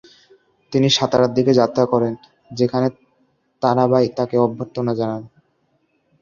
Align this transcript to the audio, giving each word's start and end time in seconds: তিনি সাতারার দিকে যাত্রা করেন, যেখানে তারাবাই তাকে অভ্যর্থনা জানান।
তিনি 0.71 0.87
সাতারার 0.89 1.31
দিকে 1.33 1.51
যাত্রা 1.53 1.83
করেন, 1.85 2.13
যেখানে 2.51 2.87
তারাবাই 3.61 4.07
তাকে 4.17 4.35
অভ্যর্থনা 4.37 4.91
জানান। 4.95 5.21